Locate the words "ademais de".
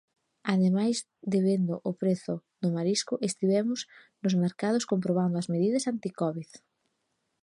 0.53-1.39